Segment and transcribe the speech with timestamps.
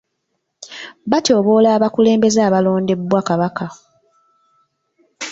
[1.11, 3.65] Batyoboola abakulembeze abalondebwa Kabaka.